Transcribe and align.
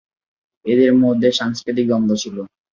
এদের 0.65 0.91
মধ্যে 1.03 1.29
সাংস্কৃতিক 1.39 1.85
দ্বন্দ্ব 1.89 2.13
ছিল। 2.15 2.37